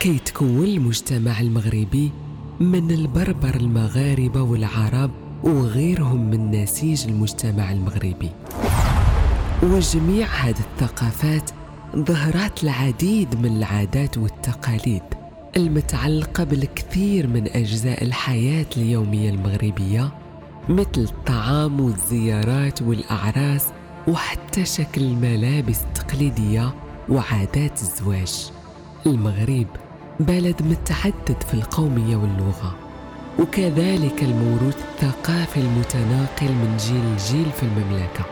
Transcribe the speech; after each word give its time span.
كيتكون 0.00 0.64
المجتمع 0.64 1.40
المغربي 1.40 2.12
من 2.60 2.90
البربر 2.90 3.54
المغاربة 3.54 4.42
والعرب 4.42 5.10
وغيرهم 5.42 6.30
من 6.30 6.50
نسيج 6.50 7.08
المجتمع 7.08 7.72
المغربي. 7.72 8.30
وجميع 9.62 10.26
هذه 10.26 10.54
الثقافات 10.58 11.50
ظهرت 11.96 12.64
العديد 12.64 13.40
من 13.40 13.56
العادات 13.56 14.18
والتقاليد 14.18 15.02
المتعلقة 15.56 16.44
بالكثير 16.44 17.26
من 17.26 17.48
أجزاء 17.48 18.04
الحياة 18.04 18.66
اليومية 18.76 19.30
المغربية 19.30 20.12
مثل 20.68 20.90
الطعام 20.96 21.80
والزيارات 21.80 22.82
والأعراس 22.82 23.66
وحتى 24.08 24.64
شكل 24.64 25.02
الملابس 25.02 25.80
التقليدية 25.82 26.74
وعادات 27.08 27.82
الزواج. 27.82 28.50
المغرب 29.06 29.66
بلد 30.20 30.62
متعدد 30.62 31.42
في 31.48 31.54
القومية 31.54 32.16
واللغة 32.16 32.76
وكذلك 33.38 34.22
الموروث 34.22 34.76
الثقافي 34.76 35.60
المتناقل 35.60 36.46
من 36.52 36.76
جيل 36.76 37.04
لجيل 37.14 37.50
في 37.52 37.62
المملكة. 37.62 38.24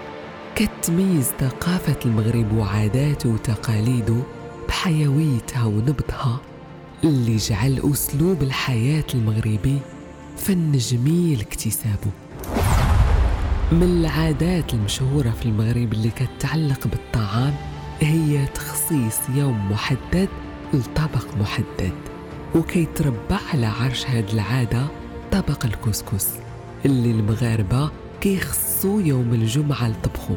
كتميز 0.55 1.33
ثقافة 1.41 1.97
المغرب 2.05 2.53
وعاداته 2.53 3.29
وتقاليده 3.29 4.17
بحيويتها 4.69 5.65
ونبضها 5.65 6.41
اللي 7.05 7.37
جعل 7.37 7.81
أسلوب 7.93 8.43
الحياة 8.43 9.05
المغربي 9.15 9.79
فن 10.37 10.73
جميل 10.73 11.41
اكتسابه. 11.41 12.11
من 13.73 13.83
العادات 13.83 14.75
المشهورة 14.75 15.31
في 15.31 15.47
المغرب 15.47 15.93
اللي 15.93 16.11
كتعلق 16.11 16.87
بالطعام 16.87 17.55
هي 18.01 18.47
تخصيص 18.47 19.19
يوم 19.35 19.73
محدد 19.73 20.29
لطبق 20.75 21.27
محدد 21.41 21.93
وكيتربى 22.55 23.37
على 23.53 23.67
عرش 23.67 24.07
هاد 24.07 24.29
العادة 24.31 24.83
طبق 25.33 25.65
الكسكس 25.65 26.27
اللي 26.85 27.11
المغاربة 27.11 27.91
كيخصو 28.21 29.01
يوم 29.01 29.35
الجمعة 29.35 29.89
لطبخو 29.89 30.35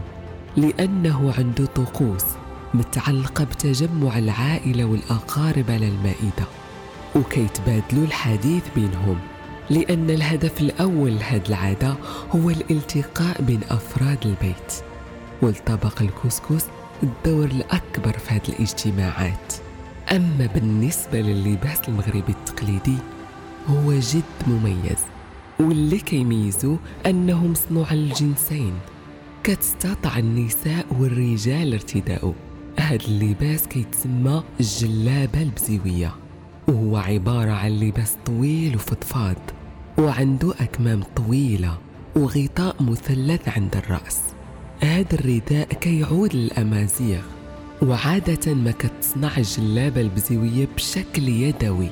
لأنه 0.57 1.33
عنده 1.37 1.65
طقوس 1.65 2.25
متعلقة 2.73 3.43
بتجمع 3.43 4.17
العائلة 4.17 4.85
والأقارب 4.85 5.71
على 5.71 5.87
المائدة 5.87 6.45
وكيتبادلوا 7.15 8.05
الحديث 8.05 8.63
بينهم 8.75 9.17
لأن 9.69 10.09
الهدف 10.09 10.61
الأول 10.61 11.11
لهذه 11.15 11.41
العادة 11.49 11.95
هو 12.35 12.49
الالتقاء 12.49 13.41
بين 13.41 13.59
أفراد 13.69 14.17
البيت 14.25 14.73
والطبق 15.41 16.01
الكسكس 16.01 16.65
الدور 17.03 17.45
الأكبر 17.45 18.17
في 18.17 18.33
هذه 18.33 18.49
الاجتماعات. 18.49 19.53
أما 20.11 20.45
بالنسبة 20.55 21.21
لللباس 21.21 21.79
المغربي 21.87 22.31
التقليدي 22.31 22.97
هو 23.67 23.93
جد 23.93 24.23
مميز. 24.47 24.99
واللي 25.59 25.97
كيميزو 25.97 26.77
أنه 27.05 27.47
مصنوع 27.47 27.91
الجنسين 27.91 28.73
كتستطع 29.43 30.17
النساء 30.17 30.85
والرجال 30.99 31.73
ارتداؤه 31.73 32.33
هذا 32.79 33.05
اللباس 33.07 33.67
كيتسمى 33.67 34.43
الجلابة 34.59 35.41
البزيوية. 35.41 36.15
وهو 36.67 36.97
عبارة 36.97 37.51
عن 37.51 37.71
لباس 37.71 38.17
طويل 38.25 38.75
وفضفاض. 38.75 39.37
وعنده 39.97 40.53
أكمام 40.59 41.03
طويلة 41.15 41.77
وغطاء 42.15 42.83
مثلث 42.83 43.49
عند 43.49 43.75
الرأس. 43.75 44.19
هذا 44.81 45.13
الرداء 45.13 45.67
كيعود 45.67 46.35
للأمازيغ. 46.35 47.21
وعادة 47.81 48.53
ما 48.53 48.71
كتصنع 48.71 49.37
الجلابة 49.37 50.01
البزيوية 50.01 50.67
بشكل 50.75 51.27
يدوي 51.27 51.89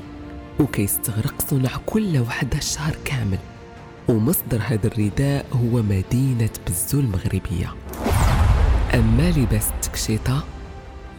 وكيستغرق 0.60 1.42
صنع 1.50 1.70
كل 1.86 2.20
وحدة 2.20 2.60
شهر 2.60 2.96
كامل. 3.06 3.38
ومصدر 4.08 4.62
هذا 4.66 4.88
الرداء 4.88 5.46
هو 5.54 5.82
مدينة 5.82 6.50
بزو 6.68 7.00
المغربية. 7.00 7.76
أما 8.94 9.32
لباس 9.38 9.70
التكشيطة 9.70 10.44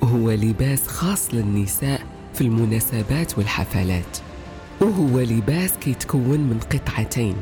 هو 0.02 0.30
لباس 0.30 0.86
خاص 0.86 1.34
للنساء 1.34 2.06
في 2.34 2.40
المناسبات 2.40 3.38
والحفلات. 3.38 4.18
وهو 4.80 5.20
لباس 5.20 5.72
كيتكون 5.80 6.40
من 6.40 6.60
قطعتين 6.70 7.36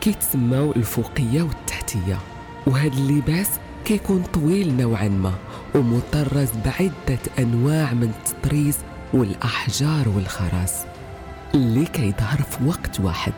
كيتسماو 0.00 0.72
الفوقية 0.72 1.42
والتحتية. 1.42 2.18
وهذا 2.66 2.98
اللباس 2.98 3.48
كيكون 3.84 4.22
طويل 4.22 4.76
نوعا 4.76 5.08
ما. 5.08 5.32
ومطرز 5.74 6.48
بعدة 6.64 7.18
أنواع 7.38 7.92
من 7.92 8.12
التطريز 8.18 8.76
والأحجار 9.14 10.08
والخرز 10.08 10.72
اللي 11.54 11.84
كيظهر 11.84 12.42
في 12.42 12.64
وقت 12.64 13.00
واحد 13.00 13.32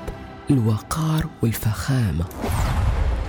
الوقار 0.50 1.26
والفخامة. 1.42 2.24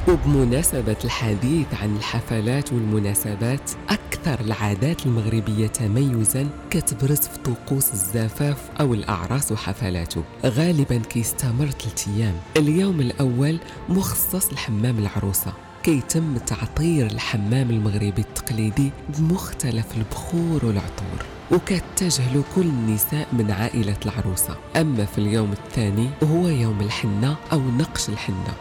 وبمناسبة 0.07 0.95
الحديث 1.03 1.67
عن 1.81 1.95
الحفلات 1.95 2.73
والمناسبات 2.73 3.71
أكثر 3.89 4.39
العادات 4.39 5.05
المغربية 5.05 5.67
تميزا 5.67 6.49
كتبرز 6.69 7.19
في 7.19 7.37
طقوس 7.45 7.93
الزفاف 7.93 8.57
أو 8.79 8.93
الأعراس 8.93 9.51
وحفلاته. 9.51 10.23
غالبا 10.45 10.97
كيستمر 10.97 11.65
ثلاثة 11.65 12.11
أيام. 12.11 12.35
اليوم 12.57 12.99
الأول 12.99 13.57
مخصص 13.89 14.53
لحمام 14.53 14.99
العروسة. 14.99 15.53
كيتم 15.85 16.37
تعطير 16.37 17.05
الحمام 17.05 17.69
المغربي 17.69 18.21
التقليدي 18.21 18.91
بمختلف 19.17 19.85
البخور 19.97 20.65
والعطور 20.65 21.25
وكتجه 21.51 22.41
كل 22.55 22.61
النساء 22.61 23.27
من 23.33 23.51
عائلة 23.51 23.97
العروسة. 24.05 24.57
أما 24.75 25.05
في 25.05 25.17
اليوم 25.17 25.51
الثاني 25.51 26.09
هو 26.23 26.47
يوم 26.47 26.81
الحنة 26.81 27.35
أو 27.51 27.59
نقش 27.59 28.09
الحنة 28.09 28.53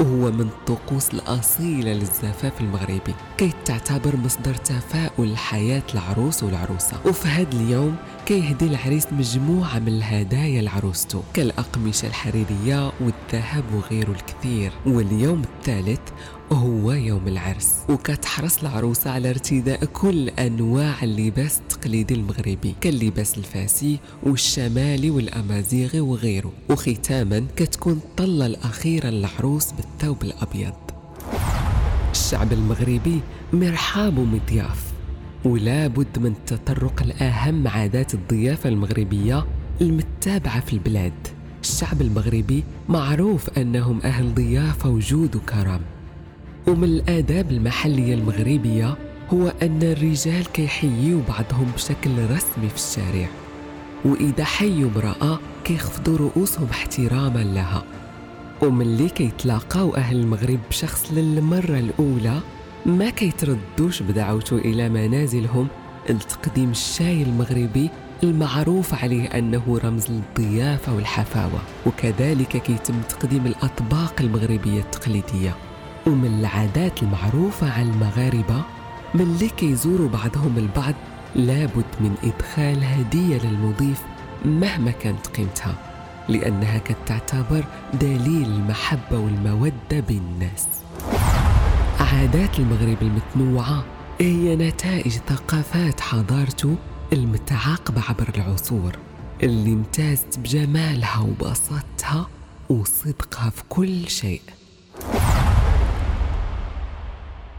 وهو 0.00 0.32
من 0.32 0.40
الطقوس 0.40 1.14
الأصيلة 1.14 1.92
للزفاف 1.92 2.60
المغربي. 2.60 3.14
كي 3.38 3.52
تعتبر 3.64 4.16
مصدر 4.16 4.54
تفاؤل 4.54 5.36
حياة 5.36 5.82
العروس 5.94 6.42
والعروسة. 6.42 6.96
وفي 7.06 7.28
هذا 7.28 7.52
اليوم 7.52 7.96
كيهدي 8.26 8.66
العريس 8.66 9.06
مجموعة 9.12 9.78
من 9.78 9.88
الهدايا 9.88 10.62
لعروسته 10.62 11.22
كالأقمشة 11.34 12.06
الحريرية 12.06 12.92
والذهب 13.00 13.64
وغيره 13.74 14.10
الكثير. 14.10 14.72
واليوم 14.86 15.42
الثالث 15.42 16.00
هو 16.52 16.92
يوم 16.92 17.28
العرس 17.28 17.74
وكتحرص 17.88 18.58
العروسة 18.58 19.10
على 19.10 19.30
ارتداء 19.30 19.84
كل 19.84 20.28
أنواع 20.28 21.02
اللباس 21.02 21.58
التقليدي 21.58 22.14
المغربي 22.14 22.74
كاللباس 22.80 23.38
الفاسي 23.38 23.98
والشمالي 24.22 25.10
والأمازيغي 25.10 26.00
وغيره. 26.00 26.52
وختاما 26.70 27.46
كتكون 27.56 27.92
الطلة 27.92 28.46
الأخيرة 28.46 29.08
للعروس 29.08 29.72
بالثوب 29.72 30.22
الأبيض. 30.22 30.74
الشعب 32.10 32.52
المغربي 32.52 33.20
مرحاب 33.52 34.18
ومضياف 34.18 34.92
ولا 35.44 35.86
بد 35.86 36.18
من 36.18 36.30
التطرق 36.30 37.02
لأهم 37.02 37.68
عادات 37.68 38.14
الضيافة 38.14 38.68
المغربية 38.68 39.46
المتابعة 39.80 40.60
في 40.60 40.72
البلاد. 40.72 41.28
الشعب 41.60 42.00
المغربي 42.00 42.64
معروف 42.88 43.58
أنهم 43.58 44.00
أهل 44.00 44.34
ضيافة 44.34 44.88
وجود 44.88 45.36
وكرم. 45.36 45.80
ومن 46.66 46.84
الآداب 46.84 47.50
المحلية 47.50 48.14
المغربية 48.14 48.96
هو 49.32 49.52
أن 49.62 49.82
الرجال 49.82 50.46
كيحيوا 50.52 51.20
بعضهم 51.28 51.70
بشكل 51.74 52.10
رسمي 52.30 52.68
في 52.68 52.74
الشارع 52.74 53.28
وإذا 54.04 54.44
حيوا 54.44 54.90
امرأة 54.90 55.38
كيخفضوا 55.64 56.18
رؤوسهم 56.18 56.66
احتراما 56.70 57.38
لها. 57.38 57.84
وملي 58.62 59.08
كيتلاقاو 59.08 59.94
أهل 59.94 60.16
المغرب 60.16 60.58
بشخص 60.70 61.12
للمرة 61.12 61.78
الأولى 61.78 62.40
ما 62.86 63.10
كيتردوش 63.10 64.02
بدعوته 64.02 64.58
إلى 64.58 64.88
منازلهم 64.88 65.68
لتقديم 66.10 66.70
الشاي 66.70 67.22
المغربي 67.22 67.90
المعروف 68.22 69.04
عليه 69.04 69.26
أنه 69.26 69.80
رمز 69.84 70.06
للضيافة 70.10 70.94
والحفاوة 70.94 71.60
وكذلك 71.86 72.56
كيتم 72.56 72.94
تقديم 73.08 73.46
الأطباق 73.46 74.14
المغربية 74.20 74.80
التقليدية. 74.80 75.67
ومن 76.08 76.38
العادات 76.40 77.02
المعروفة 77.02 77.72
على 77.72 77.88
المغاربة 77.90 78.62
من 79.14 79.20
اللي 79.20 79.48
كيزوروا 79.48 80.08
بعضهم 80.08 80.54
البعض 80.56 80.94
لابد 81.34 81.84
من 82.00 82.14
إدخال 82.24 82.84
هدية 82.84 83.38
للمضيف 83.38 84.02
مهما 84.44 84.90
كانت 84.90 85.26
قيمتها 85.26 85.74
لأنها 86.28 86.78
كتعتبر 86.78 87.64
دليل 88.00 88.46
المحبة 88.46 89.18
والمودة 89.18 90.00
بين 90.08 90.22
الناس 90.32 90.66
عادات 92.00 92.58
المغرب 92.58 92.96
المتنوعة 93.02 93.84
هي 94.20 94.56
نتائج 94.56 95.12
ثقافات 95.28 96.00
حضارته 96.00 96.76
المتعاقبة 97.12 98.02
عبر 98.08 98.28
العصور 98.36 98.92
اللي 99.42 99.72
امتازت 99.72 100.38
بجمالها 100.38 101.20
وبساطتها 101.20 102.28
وصدقها 102.70 103.50
في 103.50 103.62
كل 103.68 104.08
شيء. 104.08 104.40